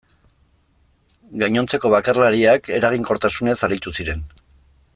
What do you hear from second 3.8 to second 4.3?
ziren.